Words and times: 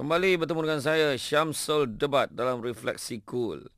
Kembali 0.00 0.40
bertemu 0.40 0.64
dengan 0.64 0.80
saya 0.80 1.12
Syamsul 1.12 1.84
Debat 2.00 2.24
dalam 2.32 2.64
Refleksi 2.64 3.20
Cool. 3.20 3.68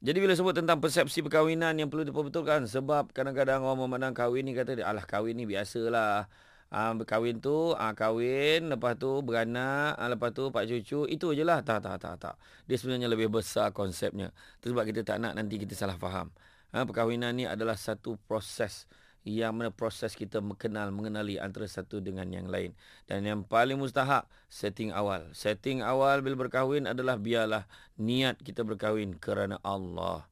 Jadi 0.00 0.16
bila 0.16 0.32
sebut 0.32 0.56
tentang 0.56 0.80
persepsi 0.80 1.20
perkahwinan 1.20 1.76
yang 1.76 1.92
perlu 1.92 2.08
diperbetulkan 2.08 2.64
sebab 2.64 3.12
kadang-kadang 3.12 3.60
orang 3.60 3.84
memandang 3.84 4.16
kahwin 4.16 4.48
ni 4.48 4.56
kata 4.56 4.80
alah 4.80 5.04
kahwin 5.04 5.36
ni 5.36 5.44
biasalah. 5.44 6.24
Ah 6.72 6.96
uh, 6.96 7.04
kahwin 7.04 7.44
tu 7.44 7.76
ah 7.76 7.92
uh, 7.92 7.92
kahwin 7.92 8.72
lepas 8.72 8.96
tu 8.96 9.20
beranak 9.20 9.92
uh, 10.00 10.08
lepas 10.08 10.32
tu 10.32 10.48
pak 10.48 10.64
cucu 10.64 11.04
itu 11.04 11.36
je 11.36 11.44
lah 11.44 11.60
tak 11.60 11.84
tak 11.84 12.00
tak 12.00 12.16
tak. 12.16 12.34
Dia 12.64 12.80
sebenarnya 12.80 13.12
lebih 13.12 13.28
besar 13.28 13.68
konsepnya. 13.76 14.32
Itu 14.64 14.72
sebab 14.72 14.88
kita 14.88 15.04
tak 15.04 15.20
nak 15.20 15.36
nanti 15.36 15.60
kita 15.60 15.76
salah 15.76 16.00
faham. 16.00 16.32
Ha, 16.72 16.88
perkahwinan 16.88 17.36
ni 17.36 17.44
adalah 17.44 17.76
satu 17.76 18.16
proses 18.24 18.88
yang 19.26 19.58
mana 19.58 19.74
proses 19.74 20.14
kita 20.14 20.38
mengenal 20.38 20.94
mengenali 20.94 21.36
antara 21.36 21.66
satu 21.66 21.98
dengan 21.98 22.28
yang 22.30 22.46
lain. 22.46 22.72
Dan 23.10 23.26
yang 23.26 23.40
paling 23.44 23.76
mustahak 23.76 24.24
setting 24.48 24.94
awal. 24.94 25.26
Setting 25.34 25.82
awal 25.82 26.22
bila 26.22 26.46
berkahwin 26.46 26.86
adalah 26.86 27.18
biarlah 27.18 27.66
niat 27.98 28.38
kita 28.40 28.62
berkahwin 28.62 29.18
kerana 29.18 29.58
Allah. 29.66 30.24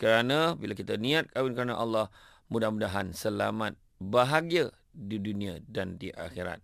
Kerana 0.00 0.56
bila 0.56 0.72
kita 0.72 0.96
niat 0.96 1.28
kahwin 1.34 1.52
kerana 1.52 1.76
Allah 1.76 2.08
mudah-mudahan 2.48 3.12
selamat 3.12 3.76
bahagia 4.00 4.72
di 4.90 5.20
dunia 5.20 5.60
dan 5.68 6.00
di 6.00 6.08
akhirat. 6.10 6.58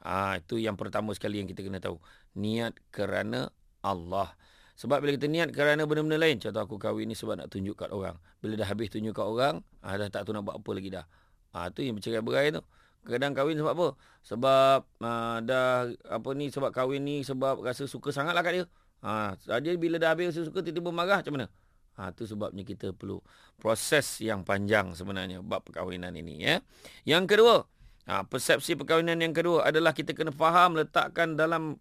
Ah 0.00 0.40
itu 0.40 0.56
yang 0.56 0.74
pertama 0.80 1.12
sekali 1.12 1.38
yang 1.38 1.48
kita 1.48 1.62
kena 1.62 1.78
tahu. 1.78 2.00
Niat 2.34 2.74
kerana 2.90 3.52
Allah 3.84 4.32
sebab 4.80 5.04
bila 5.04 5.12
kita 5.12 5.28
niat 5.28 5.52
kerana 5.52 5.84
benda-benda 5.84 6.16
lain, 6.16 6.40
contoh 6.40 6.64
aku 6.64 6.80
kahwin 6.80 7.04
ni 7.04 7.12
sebab 7.12 7.36
nak 7.36 7.52
tunjuk 7.52 7.76
kat 7.76 7.92
orang. 7.92 8.16
Bila 8.40 8.56
dah 8.56 8.64
habis 8.64 8.88
tunjuk 8.88 9.12
kat 9.12 9.28
orang, 9.28 9.60
ah, 9.84 9.92
dah 10.00 10.08
tak 10.08 10.24
tahu 10.24 10.32
nak 10.32 10.48
buat 10.48 10.56
apa 10.56 10.70
lagi 10.72 10.88
dah. 10.88 11.04
Ah 11.52 11.68
tu 11.68 11.84
yang 11.84 12.00
bercerai-berai 12.00 12.56
tu. 12.56 12.64
Kadang 13.04 13.36
kahwin 13.36 13.60
sebab 13.60 13.76
apa? 13.76 13.88
Sebab 14.24 14.80
ah, 15.04 15.36
dah 15.44 15.84
apa 16.08 16.28
ni 16.32 16.48
sebab 16.48 16.72
kahwin 16.72 17.04
ni 17.04 17.20
sebab 17.20 17.60
rasa 17.60 17.84
suka 17.84 18.08
sangatlah 18.08 18.40
kat 18.40 18.52
dia. 18.56 18.64
Ah 19.04 19.36
dia 19.60 19.76
bila 19.76 20.00
dah 20.00 20.16
habis 20.16 20.32
rasa 20.32 20.48
suka 20.48 20.64
tiba-tiba 20.64 20.88
marah 20.88 21.20
macam 21.20 21.36
mana? 21.36 21.46
Ha, 22.00 22.16
tu 22.16 22.24
sebabnya 22.24 22.64
kita 22.64 22.96
perlu 22.96 23.20
proses 23.60 24.24
yang 24.24 24.40
panjang 24.40 24.96
sebenarnya 24.96 25.44
bab 25.44 25.60
perkahwinan 25.68 26.16
ini. 26.16 26.40
Ya. 26.40 26.64
Yang 27.04 27.36
kedua, 27.36 27.68
ha, 28.08 28.24
persepsi 28.24 28.80
perkahwinan 28.80 29.20
yang 29.20 29.36
kedua 29.36 29.68
adalah 29.68 29.92
kita 29.92 30.16
kena 30.16 30.32
faham 30.32 30.80
letakkan 30.80 31.36
dalam 31.36 31.76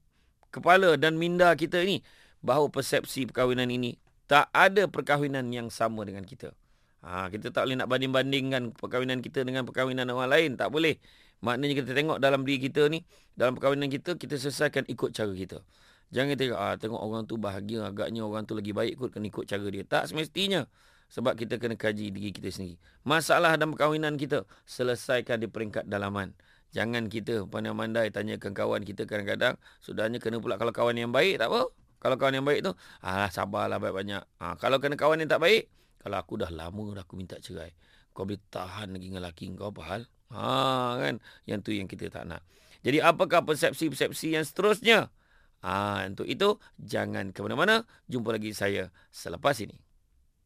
kepala 0.52 1.00
dan 1.00 1.16
minda 1.16 1.56
kita 1.56 1.80
ini 1.80 2.04
bahawa 2.40 2.72
persepsi 2.72 3.28
perkahwinan 3.28 3.68
ini 3.68 4.00
tak 4.30 4.48
ada 4.54 4.86
perkahwinan 4.86 5.50
yang 5.50 5.74
sama 5.74 6.06
dengan 6.06 6.22
kita. 6.22 6.54
Ha, 7.00 7.32
kita 7.32 7.50
tak 7.50 7.66
boleh 7.66 7.78
nak 7.80 7.90
banding-bandingkan 7.90 8.76
perkahwinan 8.76 9.24
kita 9.24 9.42
dengan 9.42 9.64
perkahwinan 9.64 10.06
orang 10.12 10.30
lain. 10.30 10.52
Tak 10.60 10.70
boleh. 10.70 11.00
Maknanya 11.40 11.74
kita 11.82 11.92
tengok 11.96 12.20
dalam 12.20 12.44
diri 12.44 12.70
kita 12.70 12.92
ni, 12.92 13.02
dalam 13.34 13.56
perkahwinan 13.56 13.88
kita, 13.88 14.20
kita 14.20 14.36
selesaikan 14.36 14.84
ikut 14.92 15.16
cara 15.16 15.32
kita. 15.32 15.64
Jangan 16.12 16.36
tengok, 16.36 16.60
ah, 16.60 16.76
tengok 16.76 17.02
orang 17.02 17.24
tu 17.26 17.40
bahagia, 17.40 17.88
agaknya 17.88 18.22
orang 18.28 18.44
tu 18.44 18.54
lagi 18.54 18.76
baik 18.76 19.00
kot, 19.00 19.10
kena 19.16 19.32
ikut 19.32 19.46
cara 19.48 19.66
dia. 19.72 19.84
Tak 19.88 20.12
semestinya. 20.12 20.68
Sebab 21.10 21.34
kita 21.34 21.58
kena 21.58 21.74
kaji 21.74 22.14
diri 22.14 22.30
kita 22.30 22.54
sendiri. 22.54 22.78
Masalah 23.02 23.58
dalam 23.58 23.74
perkahwinan 23.74 24.14
kita, 24.14 24.46
selesaikan 24.70 25.42
di 25.42 25.50
peringkat 25.50 25.90
dalaman. 25.90 26.38
Jangan 26.70 27.10
kita 27.10 27.50
pandai-pandai 27.50 28.14
tanyakan 28.14 28.54
kawan 28.54 28.86
kita 28.86 29.10
kadang-kadang. 29.10 29.58
Sudahnya 29.82 30.22
kena 30.22 30.38
pula 30.38 30.62
kalau 30.62 30.70
kawan 30.70 30.94
yang 30.94 31.10
baik, 31.10 31.42
tak 31.42 31.50
apa. 31.50 31.66
Kalau 32.00 32.16
kawan 32.16 32.40
yang 32.40 32.48
baik 32.48 32.64
tu, 32.64 32.72
ah 33.04 33.28
sabarlah 33.28 33.78
banyak-banyak. 33.78 34.24
Ah 34.40 34.56
kalau 34.56 34.80
kena 34.80 34.96
kawan 34.96 35.20
yang 35.20 35.28
tak 35.28 35.44
baik, 35.44 35.68
kalau 36.00 36.16
aku 36.16 36.40
dah 36.40 36.48
lama 36.48 36.96
dah 36.96 37.04
aku 37.04 37.20
minta 37.20 37.36
cerai. 37.44 37.76
Kau 38.16 38.24
boleh 38.24 38.40
tahan 38.52 38.96
lagi 38.96 39.12
dengan 39.12 39.24
laki 39.24 39.52
kau 39.60 39.72
apa 39.72 39.82
hal? 39.84 40.02
Ha 40.32 40.96
kan? 41.00 41.16
Yang 41.44 41.60
tu 41.68 41.72
yang 41.76 41.88
kita 41.92 42.08
tak 42.08 42.24
nak. 42.24 42.42
Jadi 42.80 43.04
apakah 43.04 43.44
persepsi-persepsi 43.44 44.40
yang 44.40 44.48
seterusnya? 44.48 45.12
Ah 45.60 46.08
untuk 46.08 46.24
itu 46.24 46.56
jangan 46.80 47.36
ke 47.36 47.44
mana-mana. 47.44 47.84
Jumpa 48.08 48.32
lagi 48.32 48.56
saya 48.56 48.96
selepas 49.12 49.60
ini. 49.60 49.89